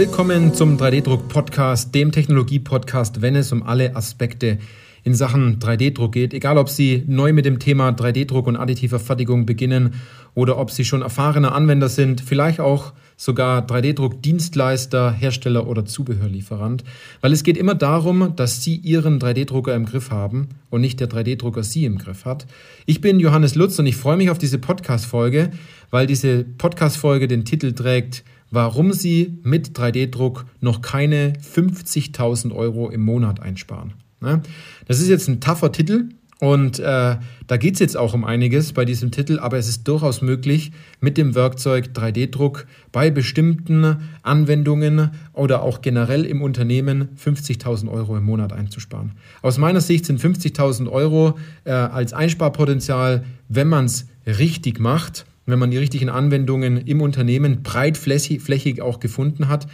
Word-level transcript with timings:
Willkommen 0.00 0.54
zum 0.54 0.78
3D-Druck-Podcast, 0.78 1.94
dem 1.94 2.10
Technologie-Podcast, 2.10 3.20
wenn 3.20 3.36
es 3.36 3.52
um 3.52 3.62
alle 3.62 3.94
Aspekte 3.96 4.56
in 5.04 5.12
Sachen 5.12 5.58
3D-Druck 5.58 6.12
geht. 6.12 6.32
Egal, 6.32 6.56
ob 6.56 6.70
Sie 6.70 7.04
neu 7.06 7.34
mit 7.34 7.44
dem 7.44 7.58
Thema 7.58 7.90
3D-Druck 7.90 8.46
und 8.46 8.56
additiver 8.56 8.98
Fertigung 8.98 9.44
beginnen 9.44 9.96
oder 10.34 10.56
ob 10.56 10.70
Sie 10.70 10.86
schon 10.86 11.02
erfahrene 11.02 11.52
Anwender 11.52 11.90
sind, 11.90 12.22
vielleicht 12.22 12.60
auch 12.60 12.94
sogar 13.18 13.66
3D-Druck-Dienstleister, 13.66 15.12
Hersteller 15.12 15.66
oder 15.66 15.84
Zubehörlieferant. 15.84 16.82
Weil 17.20 17.34
es 17.34 17.42
geht 17.42 17.58
immer 17.58 17.74
darum, 17.74 18.32
dass 18.36 18.62
Sie 18.62 18.76
Ihren 18.76 19.20
3D-Drucker 19.20 19.74
im 19.74 19.84
Griff 19.84 20.10
haben 20.10 20.48
und 20.70 20.80
nicht 20.80 20.98
der 21.00 21.10
3D-Drucker 21.10 21.62
Sie 21.62 21.84
im 21.84 21.98
Griff 21.98 22.24
hat. 22.24 22.46
Ich 22.86 23.02
bin 23.02 23.20
Johannes 23.20 23.54
Lutz 23.54 23.78
und 23.78 23.84
ich 23.84 23.96
freue 23.96 24.16
mich 24.16 24.30
auf 24.30 24.38
diese 24.38 24.56
Podcast-Folge, 24.56 25.50
weil 25.90 26.06
diese 26.06 26.44
Podcast-Folge 26.44 27.28
den 27.28 27.44
Titel 27.44 27.74
trägt 27.74 28.24
warum 28.50 28.92
Sie 28.92 29.38
mit 29.42 29.78
3D-Druck 29.78 30.46
noch 30.60 30.82
keine 30.82 31.32
50.000 31.34 32.54
Euro 32.54 32.90
im 32.90 33.02
Monat 33.02 33.40
einsparen. 33.40 33.94
Ne? 34.20 34.42
Das 34.86 35.00
ist 35.00 35.08
jetzt 35.08 35.28
ein 35.28 35.40
tougher 35.40 35.72
Titel 35.72 36.10
und 36.40 36.78
äh, 36.78 37.16
da 37.46 37.56
geht 37.58 37.74
es 37.74 37.80
jetzt 37.80 37.98
auch 37.98 38.14
um 38.14 38.24
einiges 38.24 38.72
bei 38.72 38.86
diesem 38.86 39.10
Titel, 39.10 39.38
aber 39.38 39.58
es 39.58 39.68
ist 39.68 39.86
durchaus 39.86 40.22
möglich, 40.22 40.72
mit 40.98 41.18
dem 41.18 41.34
Werkzeug 41.34 41.90
3D-Druck 41.94 42.66
bei 42.92 43.10
bestimmten 43.10 44.08
Anwendungen 44.22 45.10
oder 45.34 45.62
auch 45.62 45.82
generell 45.82 46.24
im 46.24 46.40
Unternehmen 46.40 47.10
50.000 47.22 47.90
Euro 47.90 48.16
im 48.16 48.24
Monat 48.24 48.54
einzusparen. 48.54 49.12
Aus 49.42 49.58
meiner 49.58 49.82
Sicht 49.82 50.06
sind 50.06 50.18
50.000 50.18 50.90
Euro 50.90 51.38
äh, 51.64 51.72
als 51.72 52.14
Einsparpotenzial, 52.14 53.24
wenn 53.48 53.68
man 53.68 53.84
es 53.84 54.06
richtig 54.26 54.80
macht, 54.80 55.26
wenn 55.50 55.58
man 55.58 55.70
die 55.70 55.78
richtigen 55.78 56.08
Anwendungen 56.08 56.76
im 56.76 57.00
Unternehmen 57.00 57.62
breitflächig 57.62 58.82
auch 58.82 59.00
gefunden 59.00 59.48
hat, 59.48 59.66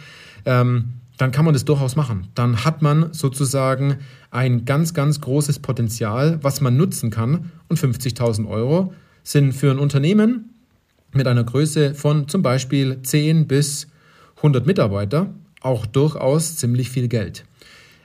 ähm, 0.45 0.93
dann 1.17 1.31
kann 1.31 1.45
man 1.45 1.53
das 1.53 1.65
durchaus 1.65 1.95
machen. 1.95 2.27
Dann 2.35 2.63
hat 2.63 2.81
man 2.81 3.11
sozusagen 3.11 3.97
ein 4.29 4.65
ganz, 4.65 4.93
ganz 4.93 5.19
großes 5.19 5.59
Potenzial, 5.59 6.39
was 6.43 6.61
man 6.61 6.77
nutzen 6.77 7.09
kann. 7.09 7.51
Und 7.69 7.79
50.000 7.79 8.47
Euro 8.47 8.93
sind 9.23 9.53
für 9.53 9.71
ein 9.71 9.79
Unternehmen 9.79 10.53
mit 11.13 11.27
einer 11.27 11.43
Größe 11.43 11.95
von 11.95 12.27
zum 12.27 12.43
Beispiel 12.43 13.01
10 13.01 13.47
bis 13.47 13.87
100 14.37 14.65
Mitarbeiter 14.65 15.33
auch 15.61 15.85
durchaus 15.85 16.57
ziemlich 16.57 16.89
viel 16.89 17.07
Geld. 17.07 17.43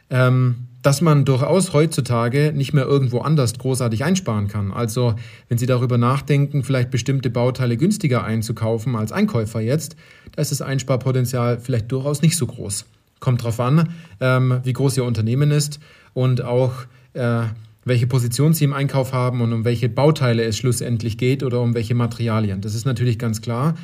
Ähm, 0.09 0.69
dass 0.83 1.00
man 1.00 1.25
durchaus 1.25 1.72
heutzutage 1.72 2.52
nicht 2.55 2.72
mehr 2.72 2.84
irgendwo 2.84 3.20
anders 3.20 3.56
großartig 3.56 4.05
einsparen 4.05 4.48
kann. 4.48 4.72
Also 4.72 5.14
wenn 5.48 5.58
Sie 5.58 5.66
darüber 5.66 5.97
nachdenken, 5.97 6.64
vielleicht 6.64 6.91
bestimmte 6.91 7.30
Bauteile 7.30 7.77
günstiger 7.77 8.25
einzukaufen 8.25 8.97
als 8.97 9.12
Einkäufer 9.12 9.60
jetzt, 9.60 9.97
da 10.33 10.42
ist 10.42 10.50
das 10.50 10.60
Einsparpotenzial 10.60 11.60
vielleicht 11.60 11.91
durchaus 11.92 12.22
nicht 12.22 12.36
so 12.36 12.47
groß. 12.47 12.84
Kommt 13.20 13.42
darauf 13.42 13.60
an, 13.60 13.91
ähm, 14.20 14.60
wie 14.64 14.72
groß 14.72 14.97
Ihr 14.97 15.05
Unternehmen 15.05 15.53
ist 15.53 15.78
und 16.14 16.42
auch 16.42 16.72
äh, 17.12 17.42
welche 17.84 18.06
Position 18.08 18.53
Sie 18.53 18.64
im 18.64 18.72
Einkauf 18.72 19.12
haben 19.12 19.41
und 19.41 19.53
um 19.53 19.64
welche 19.64 19.88
Bauteile 19.88 20.42
es 20.44 20.56
schlussendlich 20.56 21.16
geht 21.19 21.42
oder 21.42 21.60
um 21.60 21.75
welche 21.75 21.94
Materialien. 21.94 22.60
Das 22.60 22.75
ist 22.75 22.84
natürlich 22.84 23.19
ganz 23.19 23.41
klar. 23.41 23.75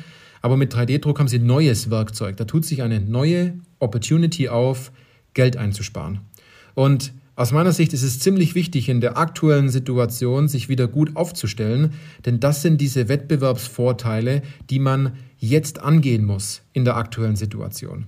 Aber 0.41 0.55
mit 0.55 0.73
3D-Druck 0.73 1.19
haben 1.19 1.27
Sie 1.27 1.39
neues 1.39 1.89
Werkzeug. 1.89 2.37
Da 2.37 2.45
tut 2.45 2.65
sich 2.65 2.81
eine 2.81 3.01
neue 3.01 3.55
Opportunity 3.79 4.47
auf, 4.47 4.91
Geld 5.33 5.57
einzusparen. 5.57 6.21
Und 6.79 7.11
aus 7.35 7.51
meiner 7.51 7.73
Sicht 7.73 7.91
ist 7.91 8.03
es 8.03 8.19
ziemlich 8.19 8.55
wichtig, 8.55 8.87
in 8.87 9.01
der 9.01 9.17
aktuellen 9.17 9.67
Situation 9.67 10.47
sich 10.47 10.69
wieder 10.69 10.87
gut 10.87 11.17
aufzustellen, 11.17 11.91
denn 12.25 12.39
das 12.39 12.61
sind 12.61 12.79
diese 12.79 13.09
Wettbewerbsvorteile, 13.09 14.43
die 14.69 14.79
man 14.79 15.11
jetzt 15.39 15.81
angehen 15.81 16.23
muss 16.23 16.61
in 16.71 16.85
der 16.85 16.95
aktuellen 16.95 17.35
Situation. 17.35 18.05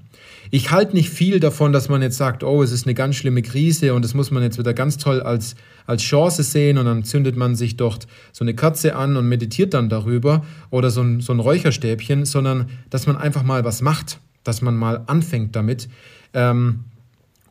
Ich 0.51 0.71
halte 0.71 0.95
nicht 0.95 1.09
viel 1.09 1.41
davon, 1.41 1.73
dass 1.73 1.89
man 1.89 2.01
jetzt 2.01 2.15
sagt, 2.15 2.45
oh, 2.45 2.63
es 2.63 2.71
ist 2.71 2.87
eine 2.87 2.93
ganz 2.93 3.17
schlimme 3.17 3.41
Krise 3.41 3.93
und 3.93 4.05
das 4.05 4.13
muss 4.13 4.31
man 4.31 4.41
jetzt 4.41 4.57
wieder 4.57 4.73
ganz 4.73 4.97
toll 4.97 5.19
als, 5.19 5.55
als 5.85 6.01
Chance 6.01 6.41
sehen 6.41 6.77
und 6.77 6.85
dann 6.85 7.03
zündet 7.03 7.35
man 7.35 7.57
sich 7.57 7.75
dort 7.75 8.07
so 8.31 8.45
eine 8.45 8.55
Kerze 8.55 8.95
an 8.95 9.17
und 9.17 9.27
meditiert 9.27 9.73
dann 9.73 9.89
darüber 9.89 10.45
oder 10.69 10.91
so 10.91 11.01
ein, 11.01 11.19
so 11.19 11.33
ein 11.33 11.41
Räucherstäbchen, 11.41 12.23
sondern 12.23 12.69
dass 12.89 13.05
man 13.05 13.17
einfach 13.17 13.43
mal 13.43 13.65
was 13.65 13.81
macht, 13.81 14.21
dass 14.45 14.61
man 14.61 14.77
mal 14.77 15.03
anfängt 15.07 15.57
damit. 15.57 15.89
Ähm, 16.33 16.85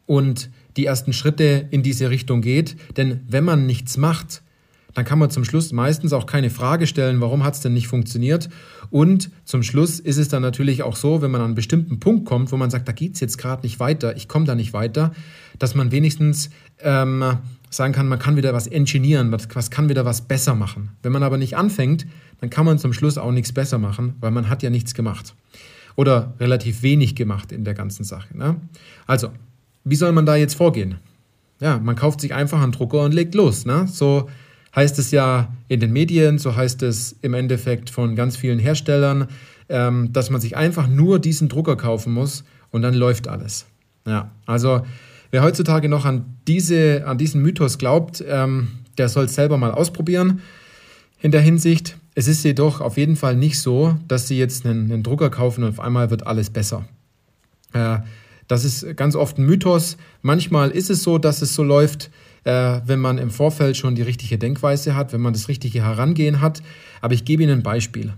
und 0.07 0.51
die 0.81 0.87
ersten 0.87 1.13
Schritte 1.13 1.67
in 1.71 1.83
diese 1.83 2.09
Richtung 2.09 2.41
geht. 2.41 2.77
Denn 2.97 3.21
wenn 3.29 3.45
man 3.45 3.67
nichts 3.67 3.99
macht, 3.99 4.43
dann 4.95 5.05
kann 5.05 5.19
man 5.19 5.31
zum 5.31 5.45
Schluss 5.45 5.73
meistens 5.73 6.13
auch 6.15 6.25
keine 6.25 6.49
Frage 6.49 6.87
stellen, 6.87 7.21
warum 7.21 7.45
hat 7.45 7.55
es 7.55 7.61
denn 7.61 7.75
nicht 7.75 7.87
funktioniert. 7.87 8.49
Und 8.89 9.31
zum 9.45 9.63
Schluss 9.63 10.01
ist 10.01 10.17
es 10.17 10.29
dann 10.29 10.43
natürlich 10.43 10.83
auch 10.83 10.97
so, 10.97 11.21
wenn 11.21 11.31
man 11.31 11.43
an 11.43 11.49
einen 11.49 11.55
bestimmten 11.55 12.01
Punkt 12.01 12.25
kommt, 12.25 12.51
wo 12.51 12.57
man 12.57 12.71
sagt, 12.71 12.89
da 12.89 12.93
geht 12.93 13.15
es 13.15 13.21
jetzt 13.21 13.37
gerade 13.37 13.63
nicht 13.63 13.79
weiter, 13.79 14.17
ich 14.17 14.27
komme 14.27 14.47
da 14.47 14.55
nicht 14.55 14.73
weiter, 14.73 15.13
dass 15.59 15.75
man 15.75 15.93
wenigstens 15.93 16.51
ähm, 16.81 17.23
sagen 17.69 17.93
kann, 17.93 18.09
man 18.09 18.19
kann 18.19 18.37
wieder 18.37 18.55
was 18.55 18.67
engineieren, 18.67 19.31
was, 19.31 19.49
was 19.55 19.71
kann 19.71 19.91
wieder 19.91 20.07
was 20.07 20.23
besser 20.23 20.55
machen. 20.55 20.91
Wenn 21.03 21.13
man 21.13 21.23
aber 21.23 21.37
nicht 21.37 21.57
anfängt, 21.57 22.07
dann 22.41 22.51
kann 22.51 22.65
man 22.65 22.79
zum 22.79 22.95
Schluss 22.95 23.19
auch 23.19 23.33
nichts 23.33 23.53
besser 23.53 23.79
machen, 23.79 24.15
weil 24.21 24.31
man 24.31 24.49
hat 24.49 24.63
ja 24.63 24.71
nichts 24.71 24.95
gemacht. 24.95 25.35
Oder 25.95 26.35
relativ 26.41 26.83
wenig 26.83 27.15
gemacht 27.15 27.53
in 27.53 27.65
der 27.65 27.75
ganzen 27.75 28.05
Sache. 28.05 28.37
Ne? 28.37 28.57
Also, 29.07 29.29
wie 29.85 29.97
soll 29.97 30.13
man 30.13 30.27
da 30.27 30.37
jetzt 30.37 30.55
vorgehen? 30.55 30.97
Ja, 31.61 31.79
man 31.79 31.97
kauft 31.97 32.21
sich 32.21 32.35
einfach 32.35 32.63
einen 32.63 32.73
Drucker 32.73 33.03
und 33.03 33.13
legt 33.13 33.35
los. 33.35 33.67
Ne? 33.67 33.87
So 33.87 34.29
heißt 34.75 34.99
es 34.99 35.11
ja 35.11 35.53
in 35.69 35.81
den 35.81 35.93
Medien, 35.93 36.39
so 36.39 36.57
heißt 36.57 36.83
es 36.83 37.17
im 37.23 37.35
Endeffekt 37.35 37.91
von 37.91 38.17
ganz 38.17 38.37
vielen 38.37 38.59
Herstellern, 38.59 39.29
ähm, 39.69 40.13
dass 40.13 40.31
man 40.31 40.41
sich 40.41 40.57
einfach 40.57 40.89
nur 40.89 41.19
diesen 41.19 41.49
Drucker 41.49 41.77
kaufen 41.77 42.13
muss 42.13 42.45
und 42.71 42.83
dann 42.83 42.95
läuft 42.95 43.29
alles. 43.29 43.67
Ja, 44.07 44.31
also 44.47 44.83
wer 45.31 45.43
heutzutage 45.43 45.89
noch 45.89 46.05
an, 46.05 46.37
diese, 46.47 47.07
an 47.07 47.19
diesen 47.19 47.43
Mythos 47.43 47.79
glaubt, 47.79 48.25
ähm, 48.27 48.69
der 48.99 49.09
soll 49.09 49.27
es 49.27 49.35
selber 49.35 49.57
mal 49.57 49.73
ausprobieren. 49.73 50.41
In 51.21 51.31
der 51.31 51.41
Hinsicht, 51.41 51.99
es 52.15 52.29
ist 52.29 52.43
jedoch 52.45 52.81
auf 52.81 52.97
jeden 52.97 53.17
Fall 53.17 53.37
nicht 53.37 53.61
so, 53.61 53.97
dass 54.09 54.29
Sie 54.29 54.39
jetzt 54.39 54.65
einen, 54.67 54.91
einen 54.91 55.03
Drucker 55.03 55.31
kaufen 55.31 55.65
und 55.65 55.71
auf 55.71 55.81
einmal 55.81 56.11
wird 56.11 56.27
alles 56.27 56.51
besser. 56.51 56.87
Äh, 57.73 57.99
das 58.51 58.65
ist 58.65 58.97
ganz 58.97 59.15
oft 59.15 59.39
ein 59.39 59.47
Mythos. 59.47 59.97
Manchmal 60.23 60.73
ist 60.73 60.91
es 60.91 61.05
so, 61.05 61.19
dass 61.19 61.41
es 61.41 61.55
so 61.55 61.63
läuft, 61.63 62.11
äh, 62.43 62.81
wenn 62.85 62.99
man 62.99 63.19
im 63.19 63.31
Vorfeld 63.31 63.77
schon 63.77 63.95
die 63.95 64.03
richtige 64.03 64.39
Denkweise 64.39 64.97
hat, 64.97 65.13
wenn 65.13 65.21
man 65.21 65.33
das 65.33 65.47
richtige 65.47 65.85
Herangehen 65.85 66.41
hat. 66.41 66.61
Aber 67.01 67.15
ich 67.15 67.25
gebe 67.25 67.45
Ihnen 67.45 67.61
ein 67.61 67.63
Beispiel. 67.63 68.13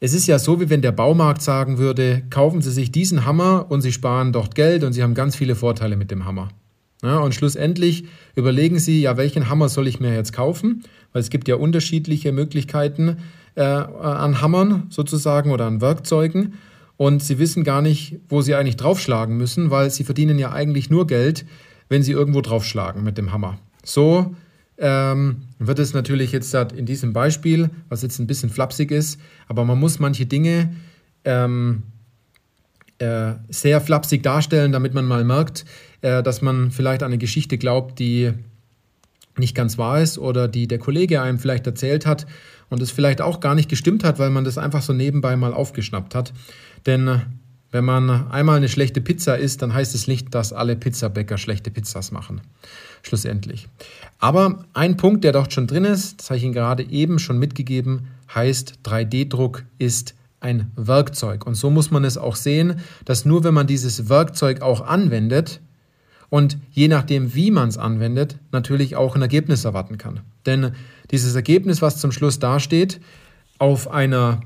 Es 0.00 0.14
ist 0.14 0.26
ja 0.26 0.38
so, 0.38 0.58
wie 0.58 0.70
wenn 0.70 0.80
der 0.80 0.92
Baumarkt 0.92 1.42
sagen 1.42 1.76
würde, 1.76 2.22
kaufen 2.30 2.62
Sie 2.62 2.70
sich 2.70 2.92
diesen 2.92 3.26
Hammer 3.26 3.66
und 3.68 3.82
Sie 3.82 3.92
sparen 3.92 4.32
dort 4.32 4.54
Geld 4.54 4.84
und 4.84 4.94
Sie 4.94 5.02
haben 5.02 5.12
ganz 5.12 5.36
viele 5.36 5.54
Vorteile 5.54 5.98
mit 5.98 6.10
dem 6.10 6.24
Hammer. 6.24 6.48
Ja, 7.02 7.18
und 7.18 7.34
schlussendlich 7.34 8.04
überlegen 8.36 8.78
Sie, 8.78 9.02
ja, 9.02 9.18
welchen 9.18 9.50
Hammer 9.50 9.68
soll 9.68 9.86
ich 9.86 10.00
mir 10.00 10.14
jetzt 10.14 10.32
kaufen? 10.32 10.82
Weil 11.12 11.20
es 11.20 11.28
gibt 11.28 11.46
ja 11.46 11.56
unterschiedliche 11.56 12.32
Möglichkeiten 12.32 13.18
äh, 13.54 13.60
an 13.62 14.40
Hammern 14.40 14.86
sozusagen 14.88 15.50
oder 15.50 15.66
an 15.66 15.82
Werkzeugen 15.82 16.54
und 16.96 17.22
sie 17.22 17.38
wissen 17.38 17.64
gar 17.64 17.82
nicht, 17.82 18.16
wo 18.28 18.40
sie 18.40 18.54
eigentlich 18.54 18.76
draufschlagen 18.76 19.36
müssen, 19.36 19.70
weil 19.70 19.90
sie 19.90 20.04
verdienen 20.04 20.38
ja 20.38 20.52
eigentlich 20.52 20.90
nur 20.90 21.06
Geld, 21.06 21.44
wenn 21.88 22.02
sie 22.02 22.12
irgendwo 22.12 22.40
draufschlagen 22.40 23.04
mit 23.04 23.18
dem 23.18 23.32
Hammer. 23.32 23.58
So 23.84 24.34
ähm, 24.78 25.42
wird 25.58 25.78
es 25.78 25.94
natürlich 25.94 26.32
jetzt 26.32 26.54
in 26.54 26.86
diesem 26.86 27.12
Beispiel, 27.12 27.70
was 27.88 28.02
jetzt 28.02 28.18
ein 28.18 28.26
bisschen 28.26 28.50
flapsig 28.50 28.90
ist, 28.90 29.20
aber 29.48 29.64
man 29.64 29.78
muss 29.78 29.98
manche 29.98 30.26
Dinge 30.26 30.74
ähm, 31.24 31.82
äh, 32.98 33.34
sehr 33.48 33.80
flapsig 33.80 34.22
darstellen, 34.22 34.72
damit 34.72 34.94
man 34.94 35.06
mal 35.06 35.24
merkt, 35.24 35.64
äh, 36.00 36.22
dass 36.22 36.42
man 36.42 36.70
vielleicht 36.70 37.02
an 37.02 37.12
eine 37.12 37.18
Geschichte 37.18 37.58
glaubt, 37.58 37.98
die 37.98 38.32
nicht 39.38 39.54
ganz 39.54 39.76
wahr 39.76 40.00
ist 40.00 40.18
oder 40.18 40.48
die 40.48 40.66
der 40.66 40.78
Kollege 40.78 41.20
einem 41.20 41.38
vielleicht 41.38 41.66
erzählt 41.66 42.06
hat 42.06 42.26
und 42.70 42.82
es 42.82 42.90
vielleicht 42.90 43.20
auch 43.20 43.40
gar 43.40 43.54
nicht 43.54 43.68
gestimmt 43.68 44.04
hat, 44.04 44.18
weil 44.18 44.30
man 44.30 44.44
das 44.44 44.58
einfach 44.58 44.82
so 44.82 44.92
nebenbei 44.92 45.36
mal 45.36 45.54
aufgeschnappt 45.54 46.14
hat. 46.14 46.32
Denn 46.86 47.08
äh, 47.08 47.18
wenn 47.70 47.84
man 47.84 48.30
einmal 48.30 48.56
eine 48.56 48.68
schlechte 48.68 49.00
Pizza 49.00 49.38
isst, 49.38 49.62
dann 49.62 49.74
heißt 49.74 49.94
es 49.94 50.06
nicht, 50.06 50.34
dass 50.34 50.52
alle 50.52 50.76
Pizzabäcker 50.76 51.36
schlechte 51.36 51.70
Pizzas 51.70 52.12
machen. 52.12 52.40
Schlussendlich. 53.02 53.68
Aber 54.18 54.64
ein 54.72 54.96
Punkt, 54.96 55.24
der 55.24 55.32
dort 55.32 55.52
schon 55.52 55.66
drin 55.66 55.84
ist, 55.84 56.20
das 56.20 56.30
habe 56.30 56.38
ich 56.38 56.44
Ihnen 56.44 56.52
gerade 56.52 56.84
eben 56.84 57.18
schon 57.18 57.38
mitgegeben, 57.38 58.08
heißt 58.34 58.80
3D-Druck 58.84 59.64
ist 59.78 60.14
ein 60.40 60.70
Werkzeug. 60.76 61.46
Und 61.46 61.54
so 61.54 61.70
muss 61.70 61.90
man 61.90 62.04
es 62.04 62.18
auch 62.18 62.36
sehen, 62.36 62.80
dass 63.04 63.24
nur 63.24 63.44
wenn 63.44 63.54
man 63.54 63.66
dieses 63.66 64.08
Werkzeug 64.08 64.62
auch 64.62 64.80
anwendet 64.80 65.60
und 66.28 66.58
je 66.70 66.88
nachdem, 66.88 67.34
wie 67.34 67.50
man 67.50 67.68
es 67.68 67.78
anwendet, 67.78 68.38
natürlich 68.52 68.96
auch 68.96 69.14
ein 69.14 69.22
Ergebnis 69.22 69.64
erwarten 69.64 69.98
kann. 69.98 70.20
Denn 70.44 70.72
dieses 71.10 71.34
Ergebnis, 71.34 71.82
was 71.82 71.98
zum 71.98 72.12
Schluss 72.12 72.38
dasteht, 72.38 73.00
auf 73.58 73.90
einer 73.90 74.40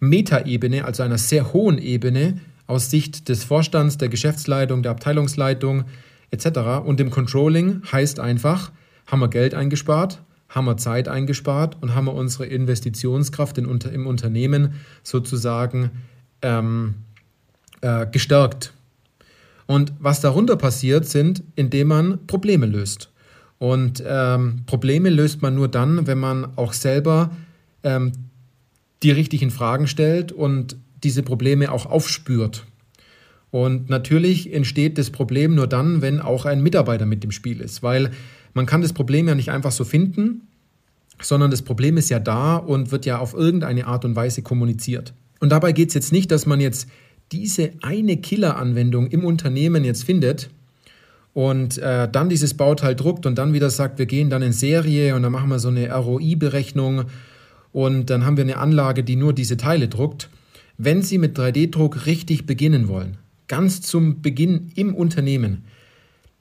Metaebene, 0.00 0.84
also 0.84 1.02
einer 1.02 1.18
sehr 1.18 1.52
hohen 1.52 1.78
Ebene 1.78 2.40
aus 2.66 2.90
Sicht 2.90 3.28
des 3.28 3.44
Vorstands, 3.44 3.98
der 3.98 4.08
Geschäftsleitung, 4.08 4.82
der 4.82 4.92
Abteilungsleitung 4.92 5.84
etc. 6.30 6.84
Und 6.84 7.00
im 7.00 7.10
Controlling 7.10 7.82
heißt 7.90 8.20
einfach, 8.20 8.72
haben 9.06 9.20
wir 9.20 9.28
Geld 9.28 9.54
eingespart, 9.54 10.22
haben 10.48 10.66
wir 10.66 10.76
Zeit 10.76 11.08
eingespart 11.08 11.76
und 11.80 11.94
haben 11.94 12.06
wir 12.06 12.14
unsere 12.14 12.46
Investitionskraft 12.46 13.58
in, 13.58 13.66
im 13.66 14.06
Unternehmen 14.06 14.74
sozusagen 15.02 15.90
ähm, 16.42 16.94
äh, 17.80 18.06
gestärkt. 18.06 18.72
Und 19.66 19.92
was 19.98 20.20
darunter 20.20 20.56
passiert, 20.56 21.06
sind, 21.06 21.42
indem 21.56 21.88
man 21.88 22.26
Probleme 22.26 22.66
löst. 22.66 23.10
Und 23.58 24.02
ähm, 24.06 24.62
Probleme 24.66 25.10
löst 25.10 25.40
man 25.42 25.54
nur 25.54 25.68
dann, 25.68 26.06
wenn 26.06 26.18
man 26.18 26.56
auch 26.56 26.72
selber 26.72 27.30
ähm, 27.82 28.12
die 29.02 29.10
richtigen 29.10 29.50
Fragen 29.50 29.86
stellt 29.86 30.32
und 30.32 30.76
diese 31.02 31.22
Probleme 31.22 31.70
auch 31.70 31.86
aufspürt. 31.86 32.66
Und 33.50 33.88
natürlich 33.88 34.52
entsteht 34.52 34.98
das 34.98 35.10
Problem 35.10 35.54
nur 35.54 35.68
dann, 35.68 36.02
wenn 36.02 36.20
auch 36.20 36.44
ein 36.44 36.62
Mitarbeiter 36.62 37.06
mit 37.06 37.22
dem 37.22 37.30
Spiel 37.30 37.60
ist, 37.60 37.82
weil 37.82 38.10
man 38.52 38.66
kann 38.66 38.82
das 38.82 38.92
Problem 38.92 39.28
ja 39.28 39.34
nicht 39.34 39.50
einfach 39.50 39.72
so 39.72 39.84
finden, 39.84 40.48
sondern 41.22 41.50
das 41.50 41.62
Problem 41.62 41.96
ist 41.96 42.10
ja 42.10 42.18
da 42.18 42.56
und 42.56 42.90
wird 42.90 43.06
ja 43.06 43.18
auf 43.18 43.32
irgendeine 43.32 43.86
Art 43.86 44.04
und 44.04 44.16
Weise 44.16 44.42
kommuniziert. 44.42 45.14
Und 45.40 45.50
dabei 45.50 45.72
geht 45.72 45.88
es 45.88 45.94
jetzt 45.94 46.10
nicht, 46.10 46.30
dass 46.30 46.46
man 46.46 46.60
jetzt 46.60 46.88
diese 47.32 47.72
eine 47.82 48.16
Killer-Anwendung 48.16 49.08
im 49.08 49.24
Unternehmen 49.24 49.84
jetzt 49.84 50.04
findet 50.04 50.50
und 51.32 51.78
äh, 51.78 52.08
dann 52.10 52.28
dieses 52.28 52.54
Bauteil 52.54 52.94
druckt 52.94 53.26
und 53.26 53.36
dann 53.36 53.52
wieder 53.52 53.70
sagt, 53.70 53.98
wir 53.98 54.06
gehen 54.06 54.30
dann 54.30 54.42
in 54.42 54.52
Serie 54.52 55.14
und 55.16 55.22
dann 55.22 55.32
machen 55.32 55.50
wir 55.50 55.58
so 55.58 55.68
eine 55.68 55.90
ROI-Berechnung 55.92 57.04
und 57.72 58.08
dann 58.08 58.24
haben 58.24 58.36
wir 58.36 58.44
eine 58.44 58.58
Anlage, 58.58 59.02
die 59.02 59.16
nur 59.16 59.32
diese 59.32 59.56
Teile 59.56 59.88
druckt. 59.88 60.30
Wenn 60.78 61.02
Sie 61.02 61.18
mit 61.18 61.36
3D-Druck 61.38 62.06
richtig 62.06 62.46
beginnen 62.46 62.88
wollen, 62.88 63.18
ganz 63.48 63.80
zum 63.80 64.22
Beginn 64.22 64.70
im 64.76 64.94
Unternehmen, 64.94 65.64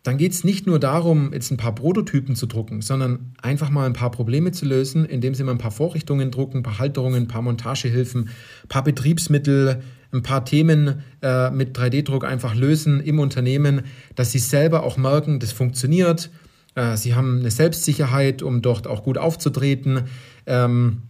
dann 0.03 0.17
geht 0.17 0.33
es 0.33 0.43
nicht 0.43 0.67
nur 0.67 0.79
darum, 0.79 1.31
jetzt 1.33 1.49
ein 1.49 1.57
paar 1.57 1.73
Prototypen 1.73 2.35
zu 2.35 2.45
drucken, 2.45 2.81
sondern 2.81 3.33
einfach 3.41 3.69
mal 3.69 3.85
ein 3.85 3.93
paar 3.93 4.11
Probleme 4.11 4.51
zu 4.51 4.65
lösen, 4.65 5.05
indem 5.05 5.33
Sie 5.33 5.43
mal 5.43 5.53
ein 5.53 5.57
paar 5.57 5.71
Vorrichtungen 5.71 6.29
drucken, 6.29 6.57
ein 6.57 6.63
paar 6.63 6.77
Halterungen, 6.77 7.23
ein 7.23 7.27
paar 7.27 7.41
Montagehilfen, 7.41 8.23
ein 8.23 8.67
paar 8.67 8.83
Betriebsmittel, 8.83 9.81
ein 10.13 10.23
paar 10.23 10.45
Themen 10.45 11.03
äh, 11.21 11.49
mit 11.49 11.77
3D-Druck 11.77 12.23
einfach 12.23 12.55
lösen 12.55 13.01
im 13.01 13.19
Unternehmen, 13.19 13.81
dass 14.15 14.31
sie 14.31 14.39
selber 14.39 14.83
auch 14.83 14.97
merken, 14.97 15.39
das 15.39 15.51
funktioniert. 15.51 16.29
Äh, 16.75 16.97
sie 16.97 17.15
haben 17.15 17.39
eine 17.39 17.51
Selbstsicherheit, 17.51 18.41
um 18.41 18.61
dort 18.61 18.87
auch 18.87 19.03
gut 19.03 19.17
aufzutreten. 19.17 20.03
Ähm, 20.45 21.01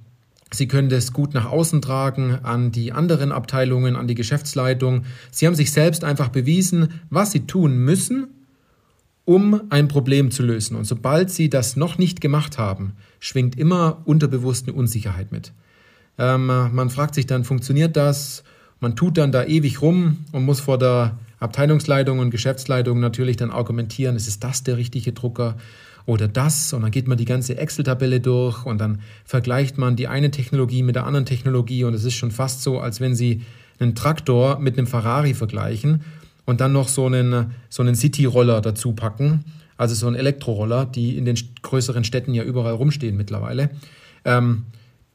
Sie 0.54 0.68
können 0.68 0.90
das 0.90 1.14
gut 1.14 1.34
nach 1.34 1.46
außen 1.46 1.82
tragen 1.82 2.38
an 2.44 2.72
die 2.72 2.92
anderen 2.92 3.32
Abteilungen, 3.32 3.96
an 3.96 4.08
die 4.08 4.16
Geschäftsleitung. 4.16 5.04
Sie 5.32 5.48
haben 5.48 5.56
sich 5.56 5.72
selbst 5.72 6.04
einfach 6.04 6.30
bewiesen, 6.30 7.02
was 7.10 7.32
Sie 7.32 7.48
tun 7.48 7.78
müssen, 7.78 8.28
um 9.26 9.62
ein 9.70 9.88
Problem 9.88 10.30
zu 10.30 10.44
lösen. 10.44 10.76
Und 10.76 10.86
sobald 10.86 11.32
Sie 11.32 11.50
das 11.50 11.76
noch 11.76 11.98
nicht 11.98 12.22
gemacht 12.22 12.60
haben, 12.60 12.94
schwingt 13.20 13.58
immer 13.58 14.04
unterbewusst 14.06 14.68
eine 14.68 14.78
Unsicherheit 14.78 15.32
mit. 15.32 15.54
Ähm, 16.20 16.46
man 16.46 16.90
fragt 16.92 17.16
sich 17.16 17.26
dann, 17.26 17.44
funktioniert 17.44 17.98
das? 17.98 18.44
Man 18.84 18.98
tut 18.98 19.18
dann 19.18 19.32
da 19.32 19.46
ewig 19.46 19.82
rum 19.82 20.18
und 20.34 20.44
muss 20.44 20.60
vor 20.60 20.78
der 20.78 21.18
Abteilungsleitung 21.40 22.20
und 22.20 22.32
Geschäftsleitung 22.32 23.00
natürlich 23.00 23.38
dann 23.38 23.50
argumentieren, 23.50 24.18
ist 24.18 24.44
das 24.44 24.64
der 24.64 24.76
richtige 24.76 25.14
Drucker 25.14 25.56
oder 26.06 26.28
das? 26.28 26.74
Und 26.74 26.82
dann 26.82 26.92
geht 26.92 27.08
man 27.08 27.18
die 27.18 27.24
ganze 27.24 27.58
Excel-Tabelle 27.58 28.20
durch 28.20 28.66
und 28.66 28.82
dann 28.82 29.00
vergleicht 29.24 29.78
man 29.78 29.96
die 29.96 30.10
eine 30.10 30.32
Technologie 30.32 30.84
mit 30.84 30.98
der 30.98 31.06
anderen 31.06 31.26
Technologie 31.26 31.86
und 31.86 31.94
es 31.94 32.04
ist 32.04 32.16
schon 32.16 32.32
fast 32.32 32.62
so, 32.62 32.82
als 32.82 33.00
wenn 33.00 33.16
Sie 33.16 33.44
einen 33.80 33.96
Traktor 33.96 34.60
mit 34.60 34.78
einem 34.78 34.86
Ferrari 34.86 35.34
vergleichen 35.34 36.02
und 36.44 36.60
dann 36.60 36.74
noch 36.74 36.90
so 36.90 37.06
einen, 37.06 37.52
so 37.70 37.84
einen 37.84 37.96
City-Roller 37.96 38.60
dazu 38.60 38.92
packen, 38.92 39.46
also 39.78 39.96
so 39.96 40.08
einen 40.08 40.18
Elektroroller, 40.18 40.86
die 40.88 41.18
in 41.18 41.24
den 41.24 41.38
größeren 41.62 42.04
Städten 42.04 42.34
ja 42.34 42.44
überall 42.44 42.74
rumstehen 42.74 43.16
mittlerweile. 43.16 43.70
Ähm, 44.26 44.66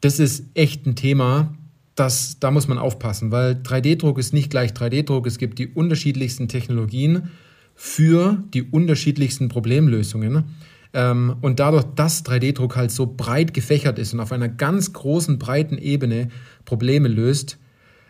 das 0.00 0.20
ist 0.20 0.47
echt 0.55 0.87
ein 0.87 0.97
Thema, 0.97 1.53
das, 1.98 2.38
da 2.38 2.50
muss 2.50 2.68
man 2.68 2.78
aufpassen, 2.78 3.30
weil 3.32 3.52
3D-Druck 3.54 4.18
ist 4.18 4.32
nicht 4.32 4.50
gleich 4.50 4.72
3D-Druck. 4.72 5.26
Es 5.26 5.38
gibt 5.38 5.58
die 5.58 5.68
unterschiedlichsten 5.68 6.48
Technologien 6.48 7.30
für 7.74 8.42
die 8.54 8.62
unterschiedlichsten 8.62 9.48
Problemlösungen. 9.48 10.44
Ähm, 10.92 11.36
und 11.40 11.60
dadurch, 11.60 11.84
dass 11.94 12.24
3D-Druck 12.24 12.76
halt 12.76 12.90
so 12.90 13.06
breit 13.06 13.52
gefächert 13.54 13.98
ist 13.98 14.14
und 14.14 14.20
auf 14.20 14.32
einer 14.32 14.48
ganz 14.48 14.92
großen, 14.92 15.38
breiten 15.38 15.78
Ebene 15.78 16.28
Probleme 16.64 17.08
löst, 17.08 17.58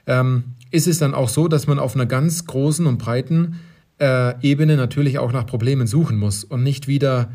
ähm, 0.06 0.44
ist 0.70 0.86
es 0.86 0.98
dann 0.98 1.14
auch 1.14 1.28
so, 1.28 1.48
dass 1.48 1.66
man 1.66 1.78
auf 1.78 1.94
einer 1.94 2.06
ganz 2.06 2.44
großen 2.44 2.86
und 2.86 2.98
breiten 2.98 3.58
äh, 4.00 4.34
Ebene 4.46 4.76
natürlich 4.76 5.18
auch 5.18 5.32
nach 5.32 5.46
Problemen 5.46 5.86
suchen 5.86 6.18
muss 6.18 6.44
und 6.44 6.62
nicht 6.62 6.88
wieder 6.88 7.32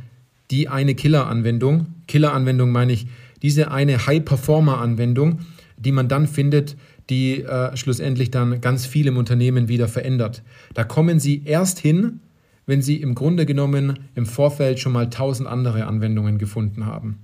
die 0.51 0.69
eine 0.69 0.95
Killer-Anwendung. 0.95 1.87
Killer-Anwendung 2.07 2.71
meine 2.71 2.93
ich, 2.93 3.07
diese 3.41 3.71
eine 3.71 4.05
High-Performer-Anwendung, 4.05 5.39
die 5.83 5.91
man 5.91 6.07
dann 6.07 6.27
findet, 6.27 6.75
die 7.09 7.41
äh, 7.41 7.75
schlussendlich 7.75 8.31
dann 8.31 8.61
ganz 8.61 8.85
viel 8.85 9.07
im 9.07 9.17
Unternehmen 9.17 9.67
wieder 9.67 9.87
verändert. 9.87 10.43
Da 10.73 10.83
kommen 10.83 11.19
Sie 11.19 11.43
erst 11.45 11.79
hin, 11.79 12.21
wenn 12.65 12.81
Sie 12.81 13.01
im 13.01 13.15
Grunde 13.15 13.45
genommen 13.45 13.99
im 14.15 14.25
Vorfeld 14.25 14.79
schon 14.79 14.93
mal 14.93 15.09
tausend 15.09 15.47
andere 15.47 15.85
Anwendungen 15.85 16.37
gefunden 16.37 16.85
haben. 16.85 17.19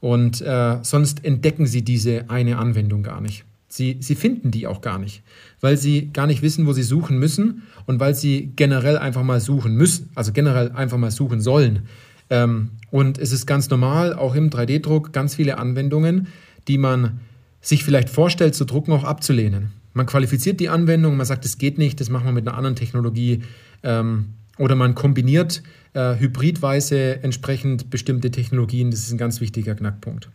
Und 0.00 0.40
äh, 0.42 0.78
sonst 0.82 1.24
entdecken 1.24 1.66
Sie 1.66 1.82
diese 1.82 2.28
eine 2.28 2.58
Anwendung 2.58 3.02
gar 3.02 3.20
nicht. 3.20 3.44
Sie, 3.68 3.96
sie 4.00 4.14
finden 4.14 4.52
die 4.52 4.66
auch 4.66 4.80
gar 4.80 4.98
nicht, 4.98 5.22
weil 5.60 5.76
Sie 5.76 6.10
gar 6.12 6.26
nicht 6.26 6.40
wissen, 6.40 6.66
wo 6.66 6.72
Sie 6.72 6.84
suchen 6.84 7.18
müssen 7.18 7.62
und 7.86 7.98
weil 7.98 8.14
Sie 8.14 8.52
generell 8.54 8.96
einfach 8.96 9.22
mal 9.22 9.40
suchen 9.40 9.74
müssen, 9.74 10.10
also 10.14 10.32
generell 10.32 10.70
einfach 10.72 10.98
mal 10.98 11.10
suchen 11.10 11.40
sollen. 11.40 11.82
Ähm, 12.30 12.70
und 12.90 13.18
es 13.18 13.32
ist 13.32 13.46
ganz 13.46 13.68
normal, 13.68 14.14
auch 14.14 14.34
im 14.34 14.50
3D-Druck, 14.50 15.12
ganz 15.12 15.34
viele 15.34 15.58
Anwendungen, 15.58 16.28
die 16.68 16.78
man 16.78 17.20
sich 17.66 17.82
vielleicht 17.82 18.08
vorstellt 18.08 18.54
zu 18.54 18.64
drucken, 18.64 18.92
auch 18.92 19.02
abzulehnen. 19.02 19.72
Man 19.92 20.06
qualifiziert 20.06 20.60
die 20.60 20.68
Anwendung, 20.68 21.16
man 21.16 21.26
sagt, 21.26 21.44
es 21.44 21.58
geht 21.58 21.78
nicht, 21.78 21.98
das 22.00 22.10
machen 22.10 22.26
wir 22.26 22.32
mit 22.32 22.46
einer 22.46 22.56
anderen 22.56 22.76
Technologie. 22.76 23.42
Ähm, 23.82 24.34
oder 24.56 24.76
man 24.76 24.94
kombiniert 24.94 25.64
äh, 25.92 26.14
hybridweise 26.14 27.24
entsprechend 27.24 27.90
bestimmte 27.90 28.30
Technologien. 28.30 28.92
Das 28.92 29.00
ist 29.00 29.10
ein 29.10 29.18
ganz 29.18 29.40
wichtiger 29.40 29.74
Knackpunkt. 29.74 30.28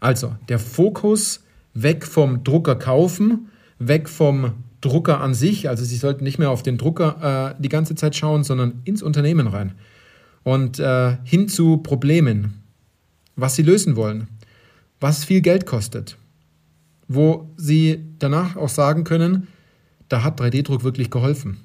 Also 0.00 0.34
der 0.48 0.58
Fokus 0.58 1.44
weg 1.74 2.06
vom 2.06 2.44
Drucker 2.44 2.76
kaufen, 2.76 3.50
weg 3.78 4.08
vom 4.08 4.52
Drucker 4.80 5.20
an 5.20 5.34
sich. 5.34 5.68
Also 5.68 5.84
Sie 5.84 5.96
sollten 5.96 6.24
nicht 6.24 6.38
mehr 6.38 6.50
auf 6.50 6.62
den 6.62 6.78
Drucker 6.78 7.56
äh, 7.58 7.62
die 7.62 7.68
ganze 7.68 7.94
Zeit 7.94 8.16
schauen, 8.16 8.42
sondern 8.42 8.80
ins 8.84 9.02
Unternehmen 9.02 9.48
rein. 9.48 9.74
Und 10.44 10.78
äh, 10.78 11.18
hin 11.24 11.46
zu 11.46 11.76
Problemen, 11.76 12.62
was 13.36 13.54
Sie 13.54 13.62
lösen 13.62 13.96
wollen, 13.96 14.28
was 14.98 15.26
viel 15.26 15.42
Geld 15.42 15.66
kostet, 15.66 16.16
wo 17.12 17.50
Sie 17.56 18.04
danach 18.20 18.54
auch 18.54 18.68
sagen 18.68 19.02
können, 19.02 19.48
da 20.08 20.22
hat 20.22 20.40
3D-Druck 20.40 20.84
wirklich 20.84 21.10
geholfen. 21.10 21.56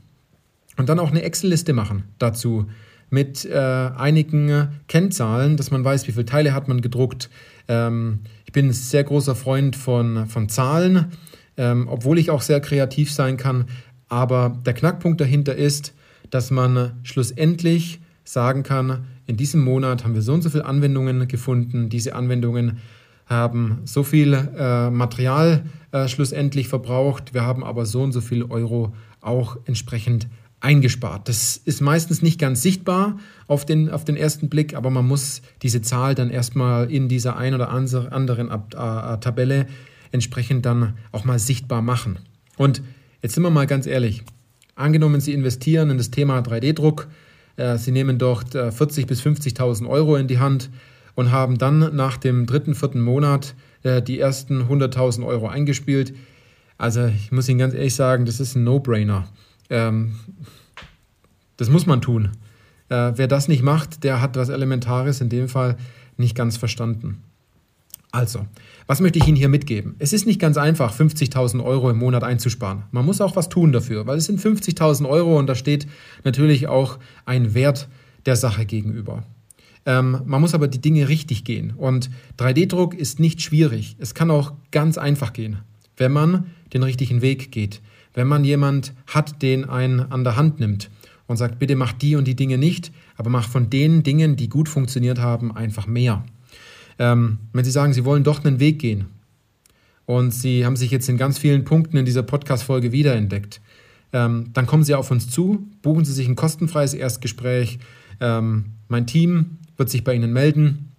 Und 0.76 0.90
dann 0.90 0.98
auch 0.98 1.12
eine 1.12 1.22
Excel-Liste 1.22 1.72
machen 1.72 2.06
dazu 2.18 2.66
mit 3.12 3.46
äh, 3.46 3.56
einigen 3.56 4.70
Kennzahlen, 4.88 5.56
dass 5.56 5.70
man 5.70 5.84
weiß, 5.84 6.08
wie 6.08 6.14
viele 6.14 6.26
Teile 6.26 6.56
hat 6.56 6.68
man 6.68 6.82
gedruckt. 6.82 7.30
Ähm, 7.68 8.22
ich 8.46 8.54
bin 8.54 8.70
ein 8.70 8.74
sehr 8.74 9.04
großer 9.04 9.36
Freund 9.36 9.76
von, 9.76 10.26
von 10.26 10.50
Zahlen, 10.50 11.12
ähm, 11.58 11.88
obwohl 11.90 12.18
ich 12.18 12.32
auch 12.32 12.42
sehr 12.42 12.60
kreativ 12.60 13.14
sein 13.14 13.38
kann. 13.38 13.66
Aber 14.10 14.60
der 14.66 14.74
Knackpunkt 14.74 15.22
dahinter 15.22 15.56
ist, 15.56 15.94
dass 16.32 16.50
man 16.50 16.94
schlussendlich 17.04 18.00
sagen 18.24 18.64
kann, 18.64 19.06
in 19.28 19.38
diesem 19.38 19.62
Monat 19.62 20.04
haben 20.04 20.16
wir 20.16 20.24
so 20.24 20.34
und 20.34 20.42
so 20.42 20.50
viele 20.50 20.66
Anwendungen 20.66 21.28
gefunden. 21.28 21.90
Diese 21.90 22.16
Anwendungen 22.16 22.80
haben 23.26 23.80
so 23.86 24.04
viel 24.04 24.34
äh, 24.34 24.90
Material 24.90 25.64
äh, 25.92 26.08
schlussendlich 26.08 26.68
verbraucht, 26.68 27.34
wir 27.34 27.44
haben 27.44 27.64
aber 27.64 27.86
so 27.86 28.04
und 28.04 28.12
so 28.12 28.22
viel 28.22 28.44
Euro 28.44 28.94
auch 29.22 29.58
entsprechend 29.66 30.28
eingespart. 30.60 31.30
Das 31.30 31.58
ist 31.58 31.82
meistens 31.82 32.22
nicht 32.22 32.40
ganz 32.40 32.62
sichtbar 32.62 33.20
auf 33.48 33.66
den, 33.66 33.90
auf 33.90 34.04
den 34.04 34.18
ersten 34.18 34.50
Blick, 34.50 34.76
aber 34.76 34.90
man 34.90 35.08
muss 35.08 35.42
diese 35.62 35.82
Zahl 35.82 36.16
dann 36.16 36.30
erstmal 36.30 36.92
in 36.92 37.08
dieser 37.08 37.38
ein 37.38 37.54
oder 37.54 37.70
anderen 37.70 38.50
Ab 38.50 38.74
äh, 38.74 39.20
Tabelle 39.20 39.68
entsprechend 40.12 40.66
dann 40.66 40.94
auch 41.12 41.26
mal 41.26 41.40
sichtbar 41.40 41.82
machen. 41.82 42.20
Und 42.58 42.82
jetzt 43.22 43.36
sind 43.36 43.44
wir 43.44 43.50
mal 43.50 43.68
ganz 43.68 43.86
ehrlich. 43.86 44.24
Angenommen, 44.76 45.22
Sie 45.22 45.34
investieren 45.34 45.90
in 45.90 45.98
das 45.98 46.12
Thema 46.12 46.40
3D-Druck, 46.40 47.08
äh, 47.58 47.78
Sie 47.78 47.92
nehmen 47.92 48.18
dort 48.18 48.56
äh, 48.56 48.70
40.000 48.70 49.08
bis 49.08 49.22
50.000 49.22 49.88
Euro 49.88 50.16
in 50.16 50.28
die 50.28 50.40
Hand 50.40 50.70
und 51.16 51.32
haben 51.32 51.58
dann 51.58 51.96
nach 51.96 52.18
dem 52.18 52.46
dritten, 52.46 52.76
vierten 52.76 53.02
Monat 53.02 53.56
äh, 53.84 54.02
die 54.02 54.20
ersten 54.20 54.64
100.000 54.64 55.26
Euro 55.26 55.48
eingespielt. 55.48 56.14
Also 56.78 57.06
ich 57.06 57.32
muss 57.32 57.50
Ihnen 57.50 57.60
ganz 57.60 57.74
ehrlich 57.74 57.96
sagen, 57.96 58.26
das 58.26 58.40
ist 58.40 58.56
ein 58.56 58.64
No-Brainer. 58.64 59.28
Ähm, 59.70 60.16
das 61.58 61.70
muss 61.70 61.86
man 61.86 62.02
tun. 62.02 62.32
Äh, 62.90 63.14
wer 63.16 63.28
das 63.28 63.48
nicht 63.48 63.64
macht, 63.64 64.04
der 64.04 64.22
hat 64.22 64.36
was 64.36 64.50
Elementares 64.50 65.22
in 65.22 65.30
dem 65.30 65.48
Fall 65.48 65.78
nicht 66.18 66.36
ganz 66.36 66.58
verstanden. 66.58 67.24
Also, 68.12 68.46
was 68.88 69.02
möchte 69.02 69.20
ich 69.20 69.28
Ihnen 69.28 69.36
hier 69.36 69.50
mitgeben? 69.50 69.96
Es 70.00 70.14
ist 70.14 70.26
nicht 70.26 70.40
ganz 70.40 70.56
einfach, 70.56 70.98
50.000 70.98 71.62
Euro 71.62 71.90
im 71.90 71.98
Monat 71.98 72.24
einzusparen. 72.24 72.84
Man 72.92 73.06
muss 73.06 73.20
auch 73.20 73.36
was 73.36 73.50
tun 73.50 73.74
dafür, 73.74 74.08
weil 74.08 74.18
es 74.18 74.26
sind 74.26 74.40
50.000 74.40 75.10
Euro 75.10 75.38
und 75.38 75.48
da 75.48 75.56
steht 75.56 75.86
natürlich 76.24 76.68
auch 76.68 76.98
ein 77.26 77.54
Wert 77.54 77.90
der 78.26 78.38
Sache 78.38 78.66
gegenüber. 78.66 79.24
Ähm, 79.86 80.22
man 80.26 80.42
muss 80.42 80.54
aber 80.54 80.68
die 80.68 80.82
Dinge 80.82 81.10
richtig 81.10 81.44
gehen. 81.44 81.74
Und 81.78 82.10
3D-Druck 82.40 82.94
ist 82.94 83.20
nicht 83.20 83.42
schwierig. 83.42 83.96
Es 84.00 84.14
kann 84.14 84.32
auch 84.32 84.54
ganz 84.72 84.98
einfach 84.98 85.34
gehen, 85.34 85.58
wenn 85.98 86.12
man 86.12 86.48
den 86.74 86.84
richtigen 86.84 87.22
Weg 87.22 87.52
geht 87.52 87.82
wenn 88.16 88.28
man 88.28 88.44
jemand 88.44 88.94
hat, 89.06 89.42
den 89.44 89.70
einen 89.70 90.00
an 90.00 90.24
der 90.24 90.36
Hand 90.36 90.60
nimmt 90.60 90.90
und 91.28 91.38
sagt, 91.38 91.60
bitte 91.60 91.76
mach 91.76 91.94
die 91.94 92.16
und 92.16 92.26
die 92.26 92.36
Dinge 92.36 92.58
nicht, 92.58 92.92
aber 93.18 93.30
mach 93.30 93.48
von 93.48 93.70
den 93.70 94.02
Dingen, 94.02 94.36
die 94.36 94.50
gut 94.50 94.68
funktioniert 94.68 95.20
haben, 95.20 95.56
einfach 95.56 95.86
mehr. 95.86 96.26
Ähm, 96.98 97.40
wenn 97.54 97.66
Sie 97.66 97.72
sagen, 97.72 97.94
Sie 97.94 98.06
wollen 98.06 98.24
doch 98.24 98.44
einen 98.44 98.60
Weg 98.60 98.80
gehen 98.80 99.06
und 100.06 100.34
Sie 100.34 100.66
haben 100.66 100.78
sich 100.78 100.92
jetzt 100.92 101.10
in 101.10 101.18
ganz 101.18 101.38
vielen 101.38 101.66
Punkten 101.66 101.98
in 101.98 102.06
dieser 102.06 102.24
Podcast-Folge 102.24 102.92
wiederentdeckt, 102.92 103.62
ähm, 104.14 104.52
dann 104.54 104.66
kommen 104.66 104.84
Sie 104.84 104.96
auf 104.96 105.12
uns 105.12 105.30
zu, 105.30 105.68
buchen 105.82 106.06
Sie 106.06 106.14
sich 106.14 106.28
ein 106.28 106.38
kostenfreies 106.38 106.94
Erstgespräch. 106.94 107.80
Ähm, 108.22 108.66
mein 108.88 109.08
Team 109.08 109.58
wird 109.78 109.90
sich 109.90 110.04
bei 110.04 110.14
Ihnen 110.14 110.34
melden 110.34 110.96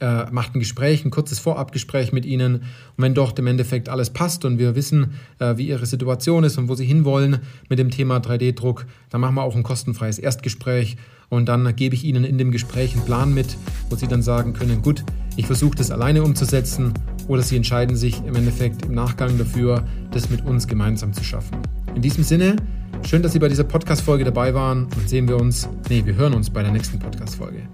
äh, 0.00 0.30
macht 0.30 0.54
ein 0.54 0.60
Gespräch, 0.60 1.04
ein 1.04 1.10
kurzes 1.10 1.38
Vorabgespräch 1.38 2.12
mit 2.12 2.24
Ihnen. 2.24 2.56
Und 2.56 2.62
wenn 2.98 3.14
dort 3.14 3.38
im 3.38 3.46
Endeffekt 3.46 3.88
alles 3.88 4.10
passt 4.10 4.44
und 4.44 4.58
wir 4.58 4.76
wissen, 4.76 5.14
äh, 5.38 5.56
wie 5.56 5.68
Ihre 5.68 5.86
Situation 5.86 6.44
ist 6.44 6.58
und 6.58 6.68
wo 6.68 6.74
Sie 6.74 6.84
hinwollen 6.84 7.40
mit 7.68 7.78
dem 7.78 7.90
Thema 7.90 8.18
3D-Druck, 8.18 8.86
dann 9.10 9.20
machen 9.20 9.34
wir 9.34 9.42
auch 9.42 9.56
ein 9.56 9.62
kostenfreies 9.62 10.18
Erstgespräch. 10.18 10.96
Und 11.30 11.46
dann 11.48 11.74
gebe 11.76 11.94
ich 11.94 12.04
Ihnen 12.04 12.24
in 12.24 12.38
dem 12.38 12.50
Gespräch 12.50 12.94
einen 12.94 13.04
Plan 13.04 13.34
mit, 13.34 13.56
wo 13.90 13.96
Sie 13.96 14.06
dann 14.06 14.22
sagen 14.22 14.54
können, 14.54 14.82
gut, 14.82 15.04
ich 15.36 15.46
versuche 15.46 15.76
das 15.76 15.90
alleine 15.90 16.22
umzusetzen 16.22 16.94
oder 17.26 17.42
Sie 17.42 17.56
entscheiden 17.56 17.96
sich 17.96 18.24
im 18.24 18.34
Endeffekt 18.34 18.86
im 18.86 18.94
Nachgang 18.94 19.36
dafür, 19.36 19.84
das 20.10 20.30
mit 20.30 20.44
uns 20.44 20.66
gemeinsam 20.66 21.12
zu 21.12 21.22
schaffen. 21.22 21.58
In 21.94 22.00
diesem 22.00 22.24
Sinne, 22.24 22.56
schön, 23.04 23.22
dass 23.22 23.32
Sie 23.32 23.38
bei 23.38 23.48
dieser 23.48 23.64
Podcast-Folge 23.64 24.24
dabei 24.24 24.54
waren 24.54 24.84
und 24.84 25.08
sehen 25.08 25.28
wir 25.28 25.36
uns, 25.36 25.68
nee, 25.90 26.02
wir 26.06 26.14
hören 26.14 26.32
uns 26.32 26.48
bei 26.48 26.62
der 26.62 26.72
nächsten 26.72 26.98
Podcast-Folge. 26.98 27.68